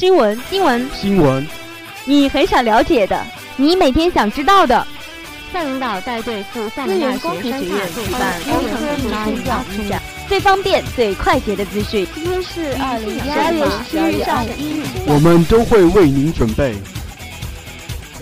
[0.00, 1.46] 新闻，新闻，新闻，
[2.06, 3.22] 你很想了解的，
[3.56, 4.86] 你每天想知道的。
[5.52, 12.08] 校领导带队赴厦门大学商学院举办工程科技教育展，最方便、最快捷的资讯。
[12.14, 16.74] 今天是二零十二月十日上午一日，我们都会为您准备。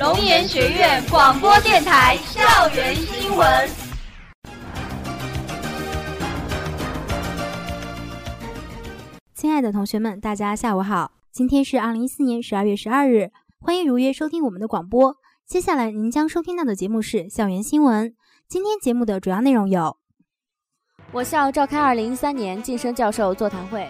[0.01, 3.71] 龙岩学院广播电台校园新闻。
[9.33, 15.15] 亲爱的同学们，大家下午好，今天是二零一四年十二月十二日，欢迎如约收听我们的广播。
[15.46, 18.12] 接下来您将收听到的节目是校园新闻。
[18.48, 19.96] 今天节目的主要内容有：
[21.12, 23.87] 我校召开二零一三年晋升教授座谈会；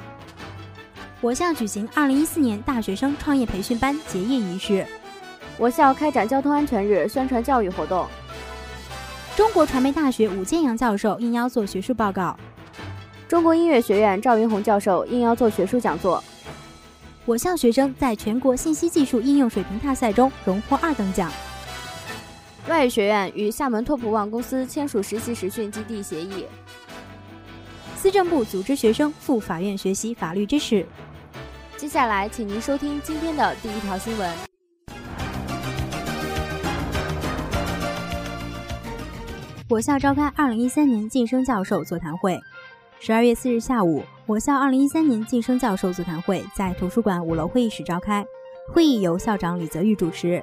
[1.22, 4.84] 我校举行二零一四年大学生创业培训班结业仪式；
[5.56, 8.06] 我校开展交通安全日宣传教育活动；
[9.38, 12.36] 中国传媒大学武建阳教授应邀做学术报告；
[13.26, 16.22] 中国音乐学院赵云红教授应邀做学术讲座。
[17.28, 21.30] 我校学生在全国信息技术应用水平大赛中荣获二等奖。
[22.70, 26.46] 外语学院与厦门拓普旺公司签署实习实训基地协议。
[27.96, 30.86] 司政部组织学生赴法院学习法律知识。
[31.76, 34.34] 接下来，请您收听今天的第一条新闻。
[39.68, 42.40] 我校召开二零一三年晋升教授座谈会。
[43.00, 48.26] 十二月四日下午，我校二零一三年晋升教授座谈会在图书馆五楼会议室召开。
[48.66, 50.42] 会议由校长李泽玉主持。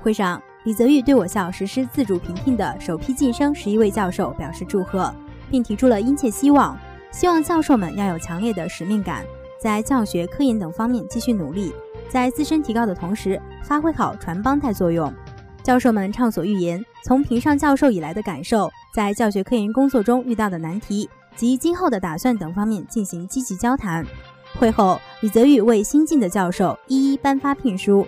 [0.00, 5.14] 会上，李泽玉对我校实施自主评聘的首批晋升十一位教授表示祝贺，
[5.50, 6.76] 并提出了殷切希望，
[7.12, 9.22] 希望教授们要有强烈的使命感，
[9.60, 11.70] 在教学、科研等方面继续努力，
[12.08, 15.12] 在自身提高的同时，发挥好传帮带作用。
[15.62, 21.06] 教授们畅所欲言，从评上教授以来的感受，在教学科研工作中遇到的难题
[21.40, 24.04] 及今后的打算等方面进行积极交谈。
[24.58, 28.06] 会后，李泽玉为新进的教授一一颁发聘书。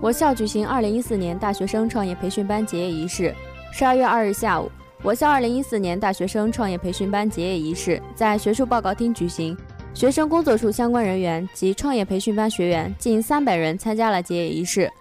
[0.00, 3.32] 我校举行二零一四年大学生创业培训班结业仪式。
[3.70, 4.68] 十二月二日下午，
[5.04, 9.56] 我校二零一四年大学生创业培训班结业仪式在学术报告厅举行。
[9.94, 14.92] 学生工作处相关人员及创业培训班学员近三百人参加了结业仪式。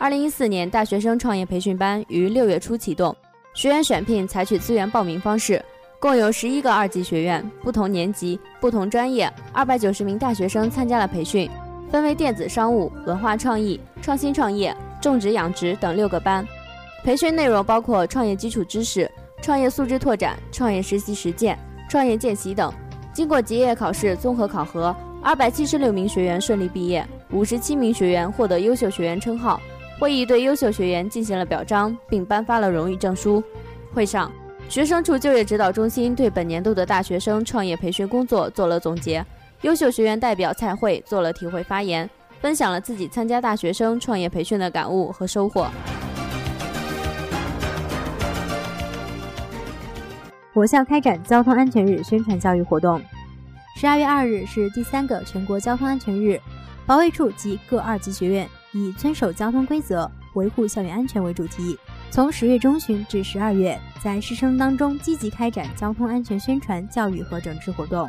[0.00, 3.14] 二零一四年大学生创业培训班于六月初启动，
[3.52, 5.62] 学员选聘采取资源报名方式，
[5.98, 11.50] 共有十一个二级学院，不同年级、不同专业，二百九十名大学生参加了培训。
[11.90, 16.48] 分为电子商务、文化创意、创新创业、种植养殖等六个班，
[17.04, 19.10] 培训内容包括创业基础知识、
[19.42, 21.58] 创业素质拓展、创业实习实践、
[21.90, 22.72] 创业见习等。
[23.12, 29.60] 经过结业考试综合考核，二百七十六名学员顺利毕业，五十七名学员获得优秀学员称号。
[30.00, 33.44] 会议对优秀学员进行了表彰，并颁发了荣誉证书。
[33.92, 34.32] 会上，
[34.66, 39.22] 学生处就业指导中心对本年度的大学生创业培训工作做了总结。
[39.60, 42.08] 优秀学员代表蔡慧做了体会发言，
[42.40, 45.68] 分享了自己参加大学生创业培训的感悟和收获。
[50.54, 52.98] 我校开展交通安全日宣传教育活动。
[53.76, 56.40] 十二月二日是第三个全国交通安全日，
[56.86, 61.78] 保卫处及各二级学院以遵守交通规则、维护校园安全为主题，
[62.10, 68.08] 从十月中旬至十二月，在师生当中积极开展交通安全宣传教育和整治活动。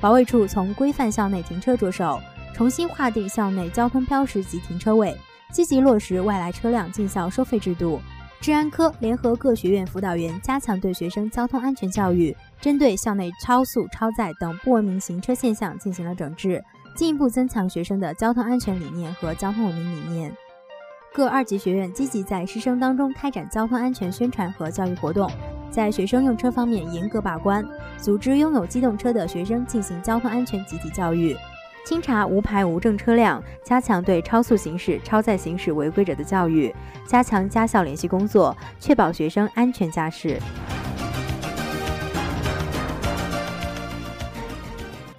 [0.00, 2.20] 保卫处从规范校内停车着手，
[2.54, 5.16] 重新划定校内交通标识及停车位，
[5.52, 8.00] 积极落实外来车辆进校收费制度。
[8.40, 16.60] 治安科联合各学院辅导员，加强对学生交通安全教育，针对校内超速、超载等不文明行车现象进行了整治，
[16.94, 20.36] 进一步增强学生的交通安全理念和交通文明理念。
[21.14, 25.30] 各二级学院积极在师生当中开展交通安全宣传和教育活动。
[25.70, 27.66] 在学生用车方面严格把关，
[27.96, 31.34] 组织拥有机动车的学生进行交通安全集体教育，
[31.86, 36.74] 清查无牌无证车辆，加强对超速行驶、超载行驶违规者的教育，
[37.06, 40.38] 加强家校联系工作，确保学生安全驾驶。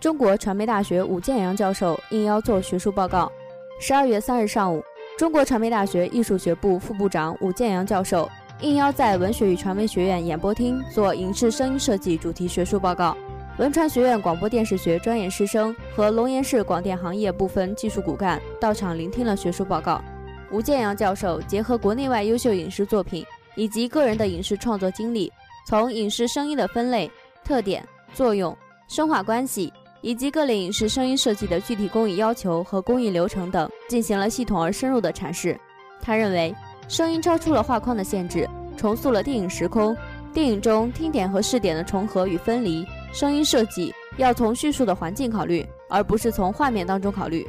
[0.03, 3.31] 中国传媒大学武建阳教授应邀做学术报告。
[3.79, 4.83] 十二月三日上午，
[5.17, 8.29] 中国传媒大学艺术学部副部长武建阳教授。
[8.59, 13.15] 应邀在文学与传媒学院演播厅做影视声音设计主题学术报告。
[13.57, 20.03] 文传学院广播电视学专业师生和龙岩市广电行业部分技术骨干到场聆听了学术报告。
[20.51, 23.25] 吴建阳教授结合国内外优秀影视作品
[23.55, 25.31] 以及个人的影视创作经历，
[25.65, 27.09] 从影视声音的分类、
[27.45, 28.55] 特点、作用、
[28.89, 29.71] 生化关系，
[30.03, 35.59] 以及各类影视声音设计的具体工艺要求和工艺流程等，进行了系统而深入的阐释。
[35.99, 36.55] 他认为。
[36.89, 39.95] 声音超出了画框的限制，重塑了电影时空。
[40.33, 47.47] 电影中听点和视点的重合与分离，声音设计要从叙述的环境考虑，而不是从画面当中考虑。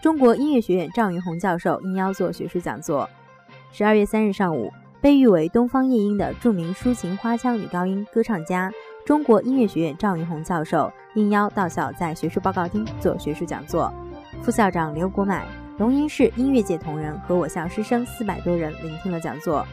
[0.00, 3.10] 中国音乐学院赵云红教授应邀做学术讲座。
[3.72, 8.70] 十二月三日上午，被誉为“东方夜莺”的著名抒情花腔女高音歌唱家、
[9.02, 13.90] 中国音乐学院赵云红教授应邀到校，在学术报告厅做学术讲座。
[14.42, 15.46] 副校长刘国买、
[15.78, 19.66] 龙岩市音乐界同仁和我校师生四百多人聆听了讲座。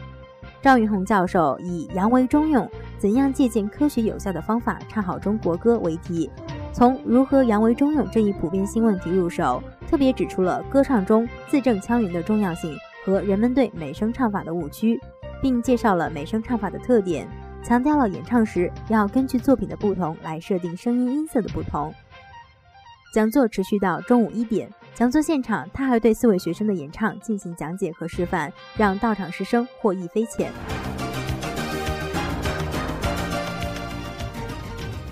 [0.62, 2.66] 赵云红教授以“扬为中用，
[2.96, 6.30] 怎样借鉴科学有效的方法唱好中国歌”为题，
[6.72, 14.98] 从如何扬为中用这一普遍性问题入手，特别指出了歌唱中字正腔圆的重要性和人们对美声唱法的误区，
[15.42, 17.28] 并介绍了美声唱法的特点，
[17.62, 21.94] 强调了演唱时要根据作品的不同来设定声音音色的不同。
[23.14, 24.70] 讲座持续到中午一点。
[24.94, 30.52] 讲座现场，他还对四位学生的演唱进行讲解和示范，让到场师生获益匪浅。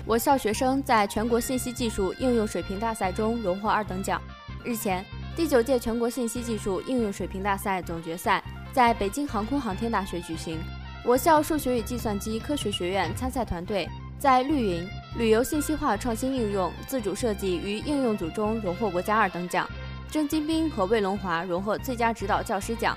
[0.05, 4.21] 我校学生在全国信息技术应用水平大赛中荣获二等奖。
[4.63, 5.03] 日前，
[5.37, 8.43] 第九届全国信息技术应用水平大赛总决赛
[8.77, 10.59] 在北京航空航天大学举行。
[11.03, 13.89] 我校数学与计算机科学学院参赛团队
[14.19, 14.87] 在绿云。
[15.17, 19.67] 旅游信息化创新应用自主设计与应用组中荣获国家二等奖，
[20.11, 22.95] 郑金斌和魏龙华荣获最佳指导教师奖。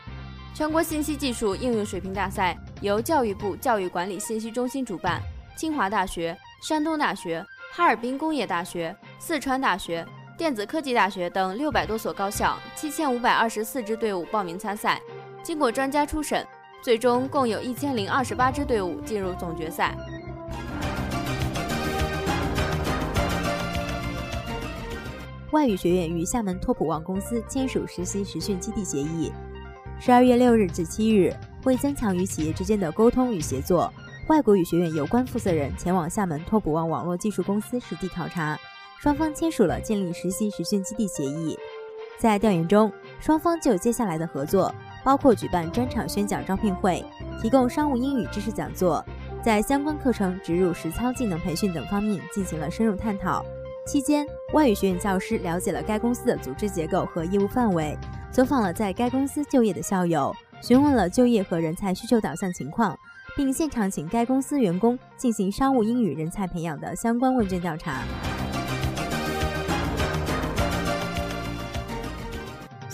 [0.52, 5.18] 全国信息技术应用水平大赛由教育部教育管理信息中心主办，
[5.56, 7.42] 清华大学、山东大学、
[7.72, 10.06] 哈尔滨工业大学、四川大学、
[10.36, 15.00] 电子科技大学等六百多所高校七千五百二十四支队伍报名参赛，
[15.42, 16.46] 经过专家初审，
[16.82, 19.96] 最终共有一千零二十八支队伍进入总决赛。
[25.50, 29.32] 外语学院与厦门托普旺公司签署实习实训基地协议。
[29.98, 31.34] 十二月六日至七日，
[31.64, 33.92] 为增强与企业之间的沟通与协作，
[34.28, 38.58] 外国语学院有关负责人前往厦门托普旺网络技术公司实地考察，
[39.00, 41.58] 双方签署了建立实习实训基地协议。
[42.16, 44.72] 在调研中，双方就接下来的合作，
[45.04, 47.04] 包括举办专场宣讲招聘会、
[47.40, 49.04] 提供商务英语知识讲座，
[49.42, 53.44] 在相关课程植入实操技能培训等方面进行了深入探讨。
[53.86, 57.96] 期间，外语学院教师了解了该公司的组织结构和业务范围，
[58.30, 60.32] 走访了在该公司就业的校友，
[60.62, 62.96] 询问了就业和人才需求导向情况，
[63.34, 68.02] 并现场请该公司员工进行商务英语人才培养的相关问卷调查。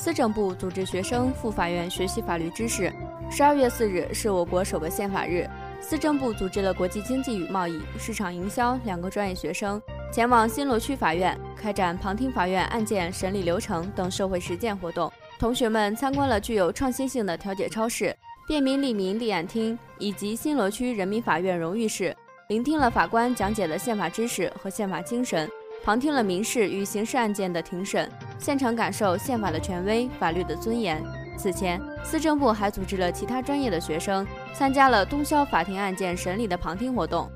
[0.07, 2.93] 司政部组织学生赴法院学习法律知识。
[3.29, 5.51] 十二月四日是我国首个宪法日，
[5.81, 9.83] 司政部组织了国际经济与贸易、市场营销两个专业学生。
[10.13, 15.13] 前往新罗区法院开展旁听法院案件审理流程等社会实践活动。
[15.41, 18.17] 同学们参观了具有创新性的调解超市、
[18.47, 22.17] 便民利民立案厅以及新罗区人民法院荣誉室，
[22.49, 25.51] 聆听了法官讲解的宪法知识和宪法精神，
[25.87, 28.11] 旁听了民事与刑事案件的庭审，
[28.41, 31.01] 现场感受宪法的权威、法律的尊严。
[31.37, 37.31] 此前，司政部还组织了其他专业的学生参加了通宵法庭案件审理的旁听活动。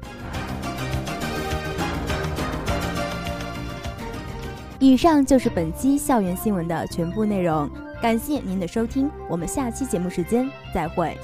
[4.81, 7.71] 以上就是本期校园新闻的全部内容，
[8.03, 11.17] 感谢您的收听，我们下期节目时间再会。